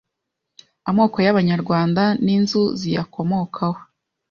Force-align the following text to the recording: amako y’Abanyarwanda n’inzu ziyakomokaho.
amako 0.89 1.17
y’Abanyarwanda 1.25 2.03
n’inzu 2.23 2.61
ziyakomokaho. 2.79 3.79